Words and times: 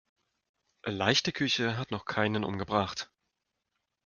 Leichte 0.87 1.31
Küche 1.31 1.77
hat 1.77 1.91
noch 1.91 2.05
keinen 2.05 2.43
umgebracht. 2.43 3.11